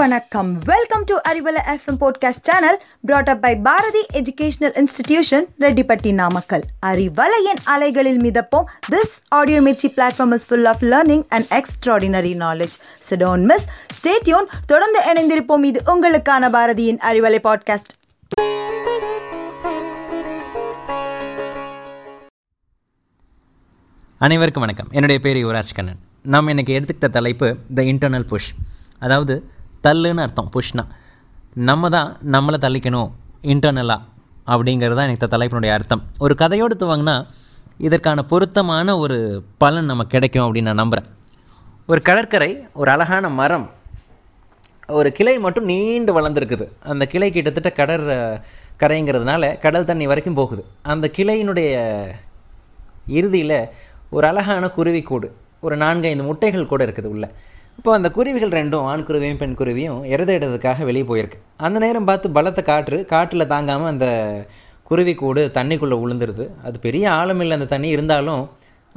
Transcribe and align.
வணக்கம். 0.00 0.58
Welcome 0.64 1.04
to 1.04 1.16
Arivalai 1.28 1.60
FM 1.72 1.98
podcast 2.00 2.42
channel 2.42 2.82
brought 3.00 3.28
up 3.28 3.40
by 3.40 3.56
Bharathi 3.56 4.06
educational 4.12 4.80
institution 4.80 5.44
Rettipatti 5.60 6.12
Namakkal 6.12 6.62
அறிவலையின் 6.86 7.60
அலைகளில் 7.64 8.20
மிதப்போம். 8.20 8.64
This 8.90 9.14
audio 9.28 9.60
Mirchi 9.60 9.88
platform 9.96 10.32
is 10.32 10.46
full 10.46 10.64
of 10.64 10.82
learning 10.82 11.24
and 11.28 11.46
extraordinary 11.50 12.32
knowledge 12.44 12.74
so don't 13.10 13.44
miss 13.44 13.66
stay tuned 13.98 14.48
தொடர்ந்து 14.66 15.00
இணைந்திருப்போம். 15.12 15.64
இது 15.64 15.82
உங்களுக்கான 15.86 16.50
பாரதியின் 16.56 17.00
Arivalai 17.10 17.38
podcast 17.44 17.92
அனைவருக்கும் 24.18 24.62
வணக்கம். 24.62 24.86
என்னுடைய 24.90 25.20
பேர் 25.20 25.46
யுவராஜ் 25.46 25.74
கண்ணன். 25.74 25.98
நாம் 26.22 26.48
இன்றைக்கி 26.48 26.74
எடுத்துக்கிட்ட 26.78 27.10
தலைப்பு 27.10 27.56
த 27.74 27.82
இன்டர்னல் 27.82 28.28
புஷ் 28.32 28.52
அதாவது 28.98 29.44
தள்ளுன்னு 29.86 30.24
அர்த்தம் 30.24 30.50
புஷ்னா. 30.54 30.84
நம்ம 31.68 31.88
தான் 31.96 32.10
நம்மளை 32.34 32.58
தள்ளிக்கணும் 32.64 33.10
இன்டர்னலாக 33.52 34.06
அப்படிங்கிறது 34.52 34.98
தான் 35.00 35.12
இந்த 35.14 35.28
தலைப்பினுடைய 35.34 35.72
அர்த்தம். 35.76 36.02
ஒரு 36.24 36.34
கதையோடு 36.42 36.74
துவங்கினா 36.82 37.16
இதற்கான 37.88 38.22
பொருத்தமான 38.30 38.96
ஒரு 39.02 39.16
பலன் 39.62 39.90
நமக்கு 39.90 40.14
கிடைக்கும் 40.14 40.46
அப்படின்னு 40.46 40.70
நான் 40.70 40.82
நம்புகிறேன் 40.82 41.08
ஒரு 41.90 42.00
கடற்கரை 42.08 42.50
ஒரு 42.80 42.90
அழகான 42.94 43.28
மரம் 43.40 43.66
ஒரு 44.98 45.08
கிளை 45.16 45.34
மட்டும் 45.44 45.68
நீண்டு 45.70 46.12
வளர்ந்துருக்குது. 46.16 46.66
அந்த 46.92 47.04
கிளை 47.12 47.28
கிட்டத்தட்ட 47.36 47.70
கடற் 47.80 48.06
கரைங்கிறதுனால 48.82 49.44
கடல் 49.64 49.88
தண்ணி 49.90 50.06
வரைக்கும் 50.10 50.38
போகுது. 50.40 50.62
அந்த 50.92 51.06
கிளையினுடைய 51.16 51.70
இறுதியில் 53.18 53.58
ஒரு 54.16 54.26
அழகான 54.30 54.70
குருவிக்கூடு 54.76 55.28
ஒரு 55.66 55.74
நான்கு 55.82 56.08
ஐந்து 56.10 56.26
முட்டைகள் 56.28 56.70
கூட 56.72 56.82
இருக்குது 56.86 57.12
உள்ளே. 57.14 57.28
இப்போ 57.80 57.92
அந்த 57.96 58.08
குருவிகள் 58.16 58.50
ரெண்டும் 58.56 58.86
ஆண் 58.88 59.04
குருவியும் 59.08 59.38
பெண் 59.42 59.54
குருவியும் 59.58 60.00
இறதையிடுறதுக்காக 60.14 60.84
வெளியே 60.88 61.04
போயிருக்கு. 61.10 61.38
அந்த 61.66 61.78
நேரம் 61.84 62.08
பார்த்து 62.08 62.28
பலத்தை 62.36 62.62
காற்று 62.66 62.96
காற்றில் 63.12 63.44
தாங்காமல் 63.52 63.90
அந்த 63.92 64.06
குருவிக்கூடு 64.88 65.42
தண்ணிக்குள்ளே 65.56 65.96
விழுந்துருது 66.02 66.44
அது 66.66 66.76
பெரிய 66.86 67.04
ஆழமில்லை 67.20 67.56
அந்த 67.58 67.68
தண்ணி 67.72 67.88
இருந்தாலும் 67.96 68.42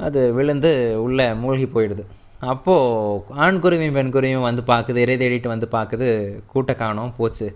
அது 0.06 0.20
விழுந்து 0.38 0.72
உள்ளே 1.04 1.26
மூழ்கி 1.44 1.68
போயிடுது. 1.76 2.04
அப்போது 2.52 3.38
ஆண் 3.46 3.62
குருவியும் 3.66 3.96
பெண் 3.98 4.12
குருவியும் 4.16 4.46
வந்து 4.48 4.64
பார்க்குது 4.72 5.04
இறை 5.06 5.16
தேடிட்டு 5.22 5.54
வந்து 5.54 5.68
பார்க்குது 5.76 6.08
கூட்டை 6.52 6.76
காணோம் 6.82 7.16
போச்சு. 7.20 7.48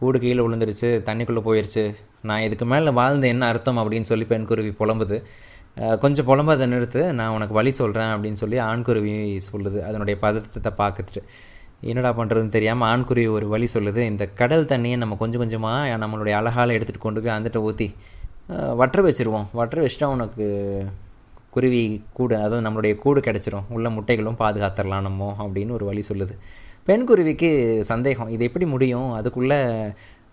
கூடு 0.00 0.18
கீழே 0.26 0.40
விழுந்துருச்சு 0.46 0.90
தண்ணிக்குள்ளே 1.10 1.44
போயிடுச்சு 1.50 1.86
நான் 2.30 2.46
இதுக்கு 2.48 2.68
மேலே 2.74 2.92
வாழ்ந்து 3.00 3.32
என்ன 3.34 3.48
அர்த்தம் 3.54 3.82
அப்படின்னு 3.84 4.10
சொல்லி 4.12 4.28
பெண் 4.34 4.50
குருவி 4.52 4.72
புலம்புது. 4.82 5.18
கொஞ்சம் 5.74 6.26
புலம்ப 6.26 6.46
அதை 6.46 6.72
நிறுத்து 6.72 7.12
நான் 7.12 7.30
உனக்கு 7.30 7.54
வழி 7.54 7.70
சொல்கிறேன் 7.70 8.06
அப்படின்னு 8.06 8.32
சொல்லி 8.32 8.58
ஆண்குருவி 8.58 9.40
சொல்லுது. 9.52 9.80
அதனுடைய 9.80 10.20
பதற்றத்தை 10.20 10.86
பார்த்துட்டு. 10.86 11.22
என்னடா 11.80 12.18
பண்ணுறதுன்னு 12.18 12.48
தெரியாமல் 12.48 12.88
ஆண்குருவி 12.88 13.30
ஒரு 13.30 13.48
வழி 13.48 13.68
சொல்லுது. 13.74 13.96
இந்த 13.96 14.26
கடல் 14.26 14.64
தண்ணியை 14.64 14.96
நம்ம 14.96 15.14
கொஞ்சம் 15.14 15.40
கொஞ்சமாக 15.40 15.88
நம்மளுடைய 15.88 16.30
அழகால் 16.30 16.68
எடுத்துகிட்டு 16.68 16.98
கொண்டு 16.98 17.22
போய் 17.22 17.38
அந்துட்ட 17.38 17.56
ஊற்றி 17.56 17.94
அஹ் 18.48 18.76
வற்ற 18.76 19.02
வச்சுருவோம். 19.02 19.46
வற்ற 19.52 19.86
வச்சுட்டா 19.86 20.04
உனக்கு 20.04 20.86
குருவி 21.50 22.04
கூடு 22.12 22.36
அதாவது 22.36 22.70
நம்மளுடைய 22.70 22.96
கூடு 22.96 23.20
கிடச்சிரும். 23.20 23.64
உள்ள 23.68 23.90
முட்டைகளும் 23.90 24.34
பாதுகாத்துடலாம் 24.38 25.00
நம்ம 25.00 25.36
அப்படின்னு 25.38 25.70
ஒரு 25.70 25.84
வழி 25.84 26.02
சொல்லுது. 26.12 26.38
பெண் 26.84 27.04
குருவிக்கு 27.04 27.80
சந்தேகம். 27.84 28.28
இது 28.28 28.44
எப்படி 28.44 28.66
முடியும்? 28.66 29.12
அதுக்குள்ளே 29.12 29.64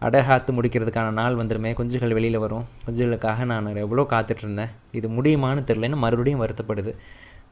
அடகாத்து 0.01 0.51
முடிக்கிறதுக்கான 0.57 1.13
நாள் 1.19 1.37
வந்துருமே. 1.39 1.69
குஞ்சுகள் 1.77 2.17
வெளியில் 2.17 2.43
வரும். 2.43 2.65
குஞ்சுகளுக்காக 2.87 3.45
நான் 3.51 3.69
எவ்வளோ 3.85 4.03
காத்துட்ருந்தேன் 4.11 4.73
இது 4.99 5.07
முடியுமான்னு 5.19 5.63
தெரிலன்னு 5.69 6.03
மறுபடியும் 6.03 6.43
வருத்தப்படுது. 6.43 6.91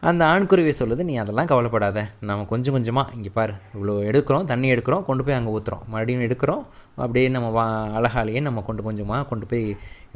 அந்த 0.09 0.23
ஆண்குருவி 0.31 0.71
சொல்லுது 0.79 1.03
நீ 1.09 1.13
அதெல்லாம் 1.21 1.47
கவலைப்படாத. 1.51 1.99
நம்ம 2.29 2.45
கொஞ்சம் 2.49 2.75
கொஞ்சமாக 2.75 3.13
இங்கே 3.17 3.31
பாரு 3.37 3.53
இவ்வளோ 3.75 3.93
எடுக்கிறோம் 4.09 4.47
தண்ணி 4.49 4.67
எடுக்கிறோம் 4.73 5.05
கொண்டு 5.07 5.23
போய் 5.27 5.37
அங்கே 5.37 5.51
ஊற்றுறோம் 5.57 5.83
மறுபடியும் 5.93 6.23
எடுக்கிறோம். 6.25 6.63
அப்படியே 7.03 7.27
நம்ம 7.35 7.47
வா 7.57 7.63
அழகாலேயே 7.99 8.41
நம்ம 8.47 8.63
கொண்டு 8.67 8.83
கொஞ்சமாக 8.87 9.21
கொண்டு 9.31 9.47
போய் 9.51 9.63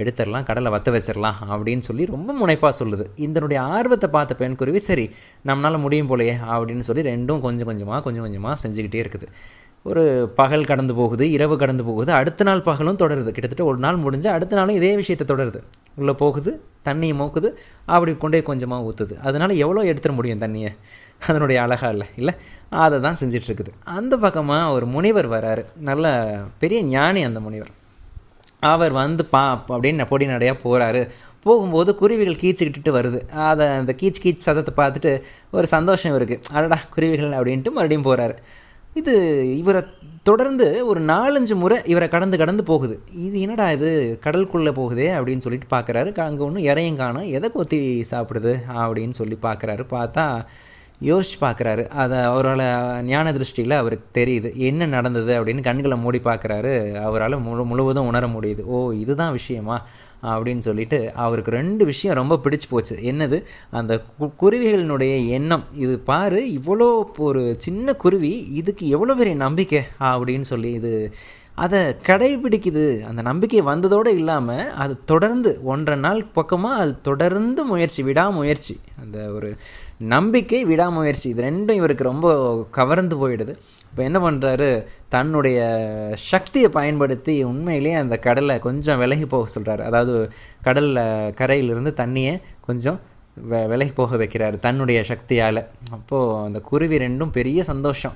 எடுத்துடலாம் 0.02 0.48
கடலை 0.50 0.72
வத்த 0.76 0.92
வச்சிடலாம் 0.96 1.40
அப்படின்னு 1.54 1.86
சொல்லி 1.90 2.06
ரொம்ப 2.16 2.34
முனைப்பாக 2.42 2.74
சொல்லுது. 2.82 3.08
இதனுடைய 3.28 3.62
ஆர்வத்தை 3.78 4.10
பார்த்த 4.18 4.42
பெண் 4.42 4.60
குருவி 4.62 4.82
சரி 4.90 5.08
நம்மளால் 5.52 5.84
முடியும் 5.86 6.12
போலையே 6.12 6.36
அப்படின்னு 6.56 6.88
சொல்லி 6.90 7.06
ரெண்டும் 7.12 7.44
கொஞ்சம் 7.48 7.70
கொஞ்சமாக 7.72 8.02
கொஞ்சம் 8.08 8.26
கொஞ்சமாக 8.28 8.58
செஞ்சுக்கிட்டே 8.66 9.02
இருக்குது. 9.06 9.28
ஒரு 9.86 10.04
பகல் 10.40 10.68
கடந்து 10.70 10.94
போகுது 10.96 11.26
இரவு 11.32 11.56
கடந்து 11.58 11.84
போகுது 11.90 12.12
அடுத்த 12.12 12.44
நாள் 12.48 12.66
பகலும் 12.70 13.00
தொடருது. 13.02 13.30
கிட்டத்தட்ட 13.36 13.64
ஒரு 13.64 13.78
நாள் 13.78 14.00
முடிஞ்சு 14.06 14.30
அடுத்த 14.30 14.56
நாளும் 14.56 14.78
இதே 14.80 14.96
விஷயத்தை 15.02 15.26
தொடருது. 15.32 15.60
உள்ளே 16.00 16.14
போகுது 16.14 16.52
தண்ணியை 16.88 17.14
மோக்குது 17.22 17.50
அப்படி 17.86 18.12
கொண்டே 18.18 18.42
கொஞ்சமாக 18.50 18.88
ஊற்றுது 18.90 19.16
அதனால் 19.28 19.54
எவ்வளோ 19.64 19.84
எடுத்துட 19.92 20.14
முடியும் 20.20 20.44
தண்ணியை? 20.44 20.72
அதனுடைய 21.28 21.62
அழகா 21.66 21.88
இல்லை 21.90 22.08
இல்லை? 22.20 22.34
அதை 22.70 22.98
தான் 23.06 23.18
செஞ்சிட்ருக்குது. 23.22 23.72
அந்த 23.98 24.14
பக்கமாக 24.18 24.74
ஒரு 24.76 24.86
முனிவர் 24.96 25.28
வராரு. 25.36 25.64
நல்ல 25.90 26.06
பெரிய 26.62 26.82
ஞானி 26.96 27.24
அந்த 27.30 27.40
முனிவர். 27.40 27.72
அவர் 28.74 28.94
வந்து 29.02 29.24
பா 29.26 29.42
அப்படின்னு 29.74 30.06
பொடி 30.12 30.26
நடையாக 30.26 30.58
போகிறாரு 30.64 31.02
போகும்போது 31.46 31.92
குருவிகள் 31.96 32.42
கீச்சுக்கிட்டு 32.42 32.92
வருது. 33.00 33.20
அதை 33.50 33.68
அந்த 33.82 33.92
கீச் 34.02 34.24
கீச் 34.24 34.48
சதத்தை 34.48 34.74
பார்த்துட்டு 34.82 35.12
ஒரு 35.58 35.68
சந்தோஷம் 35.76 36.16
இருக்குது 36.20 36.44
அடடா 36.54 36.80
குருவிகள் 36.96 37.38
அப்படின்ட்டு 37.38 37.72
மறுபடியும் 37.78 38.08
போகிறாரு 38.10 38.36
இது 39.00 39.16
இவரை 39.58 39.82
தொடர்ந்து 40.24 40.88
ஒரு 40.88 41.02
நாலஞ்சு 41.02 41.56
முறை 41.56 41.78
இவரை 41.86 42.08
கடந்து 42.08 42.38
கடந்து 42.38 42.64
போகுது. 42.64 42.96
இது 43.16 43.42
என்னடா 43.42 43.72
இது? 43.72 44.20
கடலுக்குள்ளே 44.24 44.72
போகுதே 44.72 45.08
அப்படின்னு 45.20 45.44
சொல்லிட்டு 45.46 45.76
பார்க்குறாரு. 45.76 46.20
அங்கே 46.20 46.44
ஒன்றும் 46.44 46.64
இறையும் 46.64 46.96
காணும். 46.96 47.28
எதை 47.38 47.52
கொத்தி 47.52 48.06
சாப்பிடுது? 48.12 48.54
அப்படின்னு 48.78 49.12
சொல்லி 49.12 49.38
பார்க்குறாரு. 49.42 49.84
பார்த்தா 49.92 50.26
யோசிச்சு 51.02 51.42
பார்க்குறாரு. 51.42 51.88
அதை 51.88 52.20
அவரால் 52.20 53.04
ஞான 53.04 53.32
திருஷ்டியில் 53.32 53.70
அவருக்கு 53.70 54.22
தெரியுது. 54.22 54.56
என்ன 54.56 54.86
நடந்தது 54.86 55.46
அப்படின்னு 55.46 55.64
கண்களை 55.64 55.98
மூடி 55.98 56.20
பார்க்குறாரு. 56.20 56.94
அவரால் 56.94 57.42
முழு 57.42 57.66
முழுவதும் 57.66 58.08
உணர 58.08 58.28
முடியுது. 58.28 58.64
ஓ 58.64 58.92
இதுதான் 58.92 59.32
விஷயமா? 59.32 59.88
அப்படின்னு 60.24 60.60
சொல்லிட்டு 60.60 61.14
அவருக்கு 61.14 61.52
ரெண்டு 61.52 61.86
விஷயம் 61.86 62.16
ரொம்ப 62.16 62.40
பிடிச்சு 62.44 62.62
போச்சு. 62.70 62.96
என்னது? 62.96 63.44
அந்த 63.72 64.02
கு- 64.20 64.32
குருவிகளினுடைய 64.42 65.28
எண்ணம். 65.28 65.64
இது 65.74 66.00
பாரு 66.00 66.48
இவ்வளோ 66.48 67.04
ஒரு 67.18 67.56
சின்ன 67.58 67.94
குருவி 67.94 68.48
இதுக்கு 68.52 68.90
எவ்வளோ 68.90 69.16
பெரிய 69.16 69.36
நம்பிக்கை? 69.36 69.82
அப்படின்னு 70.00 70.42
சொல்லி 70.42 70.72
இது 70.72 71.14
அதை 71.64 71.80
கடைபிடிக்குது. 72.08 72.86
அந்த 73.10 73.22
நம்பிக்கை 73.30 73.62
வந்ததோடு 73.70 74.12
இல்லாமல் 74.20 74.70
அது 74.84 74.94
தொடர்ந்து 75.12 75.52
ஒன்றரை 75.72 75.98
நாள் 76.06 76.22
பக்கமாக 76.38 76.82
அது 76.84 76.94
தொடர்ந்து 77.10 77.62
முயற்சி 77.72 78.02
விடாமுயற்சி. 78.10 78.76
அந்த 79.02 79.18
ஒரு 79.38 79.50
நம்பிக்கை 80.14 80.60
விடாமுயற்சி 80.72 81.28
இது 81.32 81.42
ரெண்டும் 81.48 81.80
இவருக்கு 81.80 82.04
ரொம்ப 82.12 82.28
கவர்ந்து 82.78 83.16
போயிடுது. 83.22 83.54
இப்போ 83.90 84.02
என்ன 84.04 84.20
பண்ணுறாரு 84.26 84.70
தன்னுடைய 85.16 85.60
சக்தியை 86.32 86.70
பயன்படுத்தி 86.80 87.36
உண்மையிலேயே 87.52 87.98
அந்த 88.04 88.18
கடலை 88.28 88.56
கொஞ்சம் 88.68 89.02
விலகி 89.04 89.28
போக 89.36 89.48
சொல்கிறாரு 89.56 89.84
அதாவது 89.90 90.16
கடலில் 90.68 91.04
கரையிலிருந்து 91.42 91.94
தண்ணியை 92.02 92.36
கொஞ்சம் 92.68 93.00
வெ 93.52 93.60
விலகி 93.72 93.94
போக 94.00 94.18
வைக்கிறாரு 94.22 94.58
தன்னுடைய 94.66 95.00
சக்தியால். 95.10 95.62
அப்போது 95.96 96.34
அந்த 96.48 96.60
குருவி 96.70 96.98
ரெண்டும் 97.04 97.32
பெரிய 97.38 97.64
சந்தோஷம். 97.70 98.16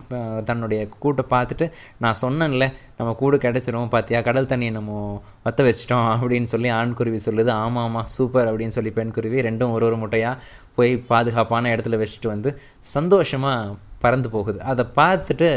தன்னுடைய 0.49 0.81
கூட்டை 1.03 1.23
பார்த்துட்டு 1.33 1.65
நான் 2.03 2.19
சொன்னேன்ல 2.21 2.67
நம்ம 2.97 3.13
கூடு 3.21 3.37
கிடச்சிரும் 3.45 3.93
பார்த்தியா 3.95 4.21
கடல் 4.29 4.51
தண்ணியை 4.51 4.73
நம்ம 4.79 5.21
வத்த 5.45 5.67
வச்சிட்டோம் 5.67 6.09
அப்படின்னு 6.19 6.51
சொல்லி 6.53 6.71
ஆண் 6.79 6.97
குருவி 6.99 7.19
சொல்லுது. 7.27 7.51
ஆமாம் 7.65 7.87
ஆமாம் 7.87 8.11
சூப்பர் 8.17 8.49
அப்படின்னு 8.51 8.75
சொல்லி 8.77 8.93
பெண் 8.99 9.15
குருவி 9.17 9.47
ரெண்டும் 9.49 9.75
ஒரு 9.77 9.85
ஒரு 9.89 9.99
முட்டையாக 10.03 10.41
போய் 10.77 10.93
பாதுகாப்பான 11.11 11.73
இடத்துல 11.75 11.99
வச்சுட்டு 12.03 12.33
வந்து 12.35 12.51
சந்தோஷமாக 12.95 13.75
பறந்து 14.05 14.29
போகுது. 14.35 14.59
அதை 14.71 14.85
பார்த்துட்டு 14.99 15.49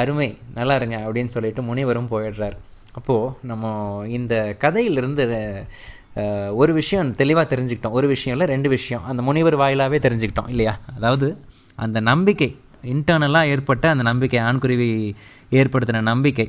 அருமை 0.00 0.30
நல்லா 0.56 0.74
இருங்க 0.80 0.96
அப்படின்னு 1.04 1.34
சொல்லிட்டு 1.34 1.62
முனிவரும் 1.68 2.10
போயிடுறார். 2.10 2.56
அப்போது 2.98 3.32
நம்ம 3.50 3.70
இந்த 4.16 4.34
கதையிலிருந்து 4.62 5.24
ஒரு 6.60 6.72
விஷயம் 6.78 7.10
தெளிவாக 7.20 7.46
தெரிஞ்சுக்கிட்டோம். 7.52 7.96
ஒரு 7.98 8.06
விஷயம் 8.14 8.34
இல்லை 8.36 8.46
ரெண்டு 8.54 8.68
விஷயம். 8.76 9.04
அந்த 9.10 9.20
முனிவர் 9.28 9.56
வாயிலாகவே 9.62 9.98
தெரிஞ்சுக்கிட்டோம் 10.06 10.48
இல்லையா? 10.54 10.74
அதாவது 10.96 11.28
அந்த 11.84 11.98
நம்பிக்கை 12.10 12.48
இன்டர்னலாக 12.92 13.50
ஏற்பட்ட 13.52 13.84
அந்த 13.94 14.04
நம்பிக்கை 14.10 14.40
ஆண்குருவி 14.48 14.88
ஏற்படுத்தின 15.60 16.02
நம்பிக்கை 16.12 16.46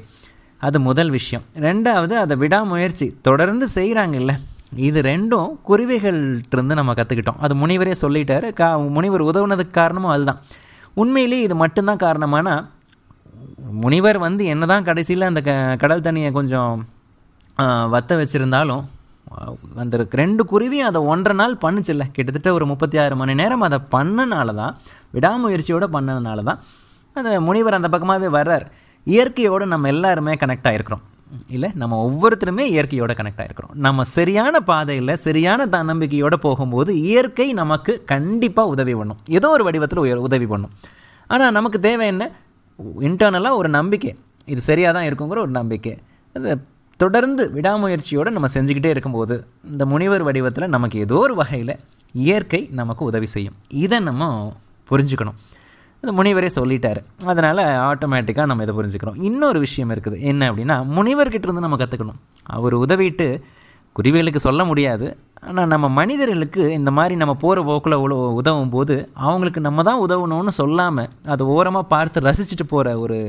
அது 0.62 0.78
முதல் 0.88 1.12
விஷயம். 1.18 1.44
ரெண்டாவது 1.68 2.16
அதை 2.24 2.36
விடாமுயற்சி 2.44 3.08
தொடர்ந்து 3.28 3.68
செய்கிறாங்கல்ல 3.76 4.34
இது 4.88 5.00
ரெண்டும் 5.02 5.52
குருவிகள்கிட்டருந்து 5.70 6.78
நம்ம 6.80 6.94
கற்றுக்கிட்டோம் 6.98 7.40
அது 7.46 7.54
முனிவரே 7.62 7.94
சொல்லிட்டாரு. 8.02 8.48
கா 8.60 8.68
முனிவர் 8.98 9.24
உதவுனதுக்கு 9.30 9.74
காரணமும் 9.80 10.14
அதுதான். 10.16 10.42
உண்மையிலேயே 11.02 11.46
இது 11.48 11.56
மட்டும்தான் 11.64 12.04
காரணமானா 12.06 12.56
முனிவர் 13.84 14.18
வந்து 14.28 14.44
என்னதான் 14.54 14.88
கடைசியில் 14.88 15.30
அந்த 15.32 15.42
க 15.48 15.52
கடல் 15.82 16.06
தண்ணியை 16.06 16.32
கொஞ்சம் 16.38 16.74
வத்த 17.94 18.18
வச்சுருந்தாலும் 18.22 18.84
அந்த 19.76 20.08
ரெண்டு 20.10 20.46
குருவியும் 20.46 20.86
அதை 20.86 21.02
ஒன்றரை 21.02 21.38
நாள் 21.38 21.58
பண்ணுச்சுல்ல. 21.62 22.02
கிட்டத்தட்ட 22.12 22.54
ஒரு 22.54 22.66
முப்பத்தி 22.66 22.98
ஆறு 22.98 23.16
மணி 23.16 23.34
நேரம் 23.34 23.62
அதை 23.62 23.80
பண்ணனால 23.92 24.56
தான் 24.56 24.78
விடாமுயற்சியோடு 25.14 25.88
பண்ணதுனால 25.94 26.44
தான் 26.44 26.60
அந்த 27.14 27.42
முனிவர் 27.42 27.74
அந்த 27.74 27.88
பக்கமாகவே 27.88 28.34
வர்றார். 28.34 28.66
இயற்கையோடு 29.04 29.66
நம்ம 29.66 29.88
எல்லாருமே 29.88 30.34
கனெக்ட் 30.34 30.68
ஆகிருக்கிறோம் 30.68 31.02
இல்லை 31.48 31.72
நம்ம 31.76 32.10
ஒவ்வொருத்தருமே 32.10 32.60
இயற்கையோட 32.60 33.12
கனெக்ட் 33.12 33.38
ஆகிருக்கிறோம் 33.38 33.74
நம்ம 33.74 34.04
சரியான 34.04 34.60
பாதையில் 34.60 35.16
சரியான 35.16 35.66
தன்னம்பிக்கையோடு 35.66 36.34
போகும்போது 36.34 37.02
இயற்கை 37.02 37.54
நமக்கு 37.54 38.04
கண்டிப்பாக 38.06 38.70
உதவி 38.70 38.96
பண்ணும். 38.96 39.18
ஏதோ 39.28 39.50
ஒரு 39.50 39.64
வடிவத்தில் 39.64 40.00
உய- 40.00 40.22
உதவி 40.22 40.46
பண்ணும். 40.46 40.70
ஆனால் 41.28 41.52
நமக்கு 41.52 41.80
தேவை 41.80 42.08
என்ன? 42.08 42.32
இன்டர்னலாக 43.00 43.56
ஒரு 43.56 43.70
நம்பிக்கை. 43.70 44.16
இது 44.46 44.62
சரியாக 44.62 45.00
தான் 45.00 45.08
இருக்குங்கிற 45.08 45.40
ஒரு 45.40 45.48
நம்பிக்கை. 45.48 45.98
அது 46.34 46.62
தொடர்ந்து 47.02 47.44
விடாமுயற்சியோடு 47.56 48.30
நம்ம 48.36 48.48
செஞ்சுக்கிட்டே 48.56 48.90
இருக்கும்போது 48.94 49.36
இந்த 49.72 49.84
முனிவர் 49.92 50.24
வடிவத்தில் 50.28 50.74
நமக்கு 50.76 50.98
ஏதோ 51.06 51.18
ஒரு 51.26 51.36
வகையில் 51.40 51.74
இயற்கை 52.16 52.60
நமக்கு 52.80 53.04
உதவி 53.10 53.28
செய்யும். 53.34 53.56
இதை 53.84 53.98
நம்ம 54.08 54.28
புரிஞ்சுக்கணும். 54.92 55.38
இந்த 56.02 56.12
முனிவரே 56.18 56.50
சொல்லிட்டாரு. 56.58 57.02
அதனால் 57.32 57.62
ஆட்டோமேட்டிக்காக 57.88 58.48
நம்ம 58.52 58.66
இதை 58.66 58.76
புரிஞ்சுக்கிறோம். 58.80 59.18
இன்னொரு 59.30 59.60
விஷயம் 59.66 59.92
இருக்குது. 59.96 60.18
என்ன 60.32 60.52
அப்படின்னா 60.52 60.78
முனிவர்கிட்ட 60.98 61.48
இருந்து 61.48 61.66
நம்ம 61.66 61.80
கற்றுக்கணும் 61.82 62.20
அவர் 62.58 62.76
உதவிட்டு 62.84 63.28
குருவிகளுக்கு 63.96 64.42
சொல்ல 64.48 64.62
முடியாது. 64.70 65.08
ஆனால் 65.48 65.70
நம்ம 65.74 65.86
மனிதர்களுக்கு 66.00 66.64
இந்த 66.80 66.92
மாதிரி 66.98 67.16
நம்ம 67.22 67.34
போகிற 67.44 67.60
போக்கில் 67.70 67.98
உதவும் 68.40 68.74
போது 68.76 68.96
அவங்களுக்கு 69.28 69.62
நம்ம 69.68 69.84
தான் 69.90 70.02
உதவணும்னு 70.06 70.54
சொல்லாமல் 70.62 71.12
அதை 71.34 71.46
ஓரமாக 71.58 71.92
பார்த்து 71.94 72.28
ரசிச்சுட்டு 72.30 72.68
போகிற 72.74 72.98
ஒரு 73.04 73.20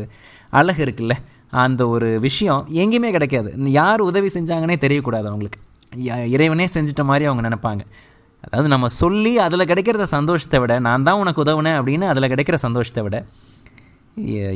அழகு 0.61 0.81
இருக்குல்ல? 0.87 1.14
அந்த 1.50 1.88
ஒரு 1.88 2.20
விஷயம் 2.20 2.67
எங்கேயுமே 2.75 3.11
கிடைக்காது. 3.11 3.52
யார் 3.56 4.00
உதவி 4.00 4.26
செஞ்சாங்கன்னே 4.26 4.76
தெரியக்கூடாது 4.81 5.29
அவங்களுக்கு. 5.31 5.61
இறைவனே 6.29 6.69
செஞ்சிட்ட 6.75 7.05
மாதிரி 7.05 7.25
அவங்க 7.25 7.49
நினைப்பாங்க. 7.49 7.81
அதாவது 8.41 8.69
நம்ம 8.69 8.88
சொல்லி 8.88 9.38
அதில் 9.38 9.67
கிடைக்கிறத 9.67 10.02
சந்தோஷத்தை 10.02 10.61
விட 10.61 10.79
நான் 10.79 11.02
தான் 11.02 11.19
உனக்கு 11.19 11.43
உதவுனேன் 11.43 11.79
அப்படின்னு 11.79 12.02
அதில் 12.02 12.31
கிடைக்கிற 12.31 12.55
சந்தோஷத்தை 12.55 13.02
விட 13.02 13.25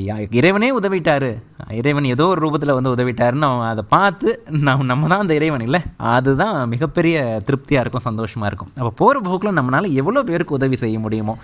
யா- 0.06 0.28
இறைவனே 0.30 0.78
உதவிட்டார். 0.78 1.28
இறைவன் 1.70 2.04
ஏதோ 2.04 2.26
ஒரு 2.26 2.48
ரூபத்தில் 2.48 2.72
வந்து 2.72 2.94
உதவிட்டாருன்னு 2.94 3.40
அவன் 3.40 3.68
அதை 3.68 3.84
பார்த்து 3.88 4.42
நம்ம 4.48 4.84
நம்ம 4.84 5.06
தான் 5.06 5.18
அந்த 5.18 5.34
இறைவன். 5.34 5.60
இல்லை 5.60 5.80
அதுதான் 5.96 6.68
மிகப்பெரிய 6.68 7.40
திருப்தியாக 7.44 7.80
இருக்கும் 7.80 8.00
சந்தோஷமாக 8.00 8.46
இருக்கும். 8.46 8.72
அப்போ 8.76 8.90
போகிற 8.96 9.20
போக்கில் 9.20 9.52
நம்மளால் 9.52 9.92
எவ்வளோ 9.92 10.22
பேருக்கு 10.22 10.54
உதவி 10.54 10.76
செய்ய 10.76 10.98
முடியுமோ 10.98 11.38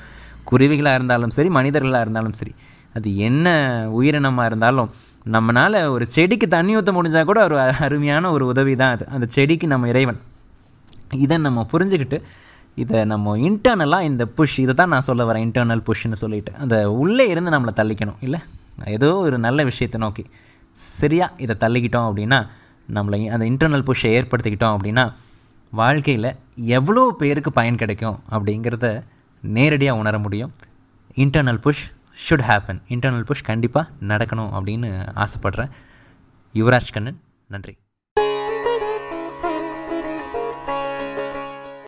குருவிகளாக 0.51 0.95
இருந்தாலும் 0.95 1.31
சரி 1.31 1.49
மனிதர்களாக 1.49 2.01
இருந்தாலும் 2.01 2.33
சரி 2.33 2.55
அது 2.95 3.17
என்ன 3.17 3.49
உயிரினமாக 4.01 4.45
இருந்தாலும் 4.45 4.91
நம்மளால் 5.27 5.89
ஒரு 5.91 6.05
செடிக்கு 6.09 6.49
தண்ணி 6.49 6.77
ஊற்ற 6.77 6.93
முடிஞ்சால் 6.97 7.25
கூட 7.25 7.43
ஒரு 7.45 7.61
அருமையான 7.61 8.31
ஒரு 8.31 8.47
உதவி 8.47 8.77
தான் 8.77 8.91
அது. 8.91 9.07
அந்த 9.07 9.27
செடிக்கு 9.29 9.67
நம்ம 9.67 9.89
இறைவன். 9.89 10.21
இதை 11.13 11.39
நம்ம 11.39 11.67
புரிஞ்சுக்கிட்டு 11.73 12.23
இதை 12.77 13.05
நம்ம 13.05 13.37
இன்டர்னலாக 13.37 14.03
இந்த 14.03 14.27
புஷ் 14.27 14.59
இதை 14.59 14.75
தான் 14.75 14.89
நான் 14.89 15.01
சொல்ல 15.01 15.33
வரேன் 15.33 15.45
இன்டர்னல் 15.47 15.83
புஷ்ன்னு 15.89 16.13
சொல்லிட்டு. 16.13 16.53
அந்த 16.55 16.93
உள்ளே 16.93 17.29
இருந்து 17.29 17.51
நம்மளை 17.51 17.73
தள்ளிக்கணும் 17.77 18.21
இல்லை? 18.21 18.41
ஏதோ 18.85 19.15
ஒரு 19.15 19.39
நல்ல 19.39 19.65
விஷயத்தை 19.65 20.01
நோக்கி. 20.01 20.27
சரியாக 20.73 21.33
இதை 21.37 21.57
தள்ளிக்கிட்டோம் 21.61 22.09
அப்படின்னா 22.11 22.49
நம்மளை 22.95 23.27
அந்த 23.27 23.45
இன்டர்னல் 23.47 23.87
புஷ்ஷை 23.91 24.11
ஏற்படுத்திக்கிட்டோம் 24.19 24.77
அப்படின்னா 24.77 25.13
வாழ்க்கையில் 25.71 26.37
எவ்வளோ 26.55 27.15
பேருக்கு 27.19 27.53
பயன் 27.53 27.77
கிடைக்கும் 27.77 28.23
அப்படிங்கிறத 28.31 29.03
நேரடியாக 29.43 29.99
உணர 29.99 30.19
முடியும். 30.19 30.53
Internal 31.17 31.61
push 31.61 31.91
should 32.15 32.43
happen 32.43 32.83
internal 32.89 33.25
push 33.25 33.43
கண்டிப்பாக 33.43 33.91
நடக்கணும் 34.01 34.53
அப்படின்னு 34.59 34.91
ஆசைப்பட்றேன். 35.15 35.71
யுவராஜ் 36.55 36.93
கண்ணன் 36.93 37.21
நன்றி. 37.49 37.79